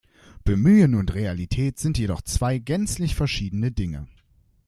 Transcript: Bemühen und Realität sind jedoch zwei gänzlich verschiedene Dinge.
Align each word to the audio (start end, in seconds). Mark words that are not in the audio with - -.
Bemühen 0.45 0.95
und 0.95 1.13
Realität 1.13 1.77
sind 1.77 1.99
jedoch 1.99 2.23
zwei 2.23 2.57
gänzlich 2.57 3.13
verschiedene 3.13 3.71
Dinge. 3.71 4.07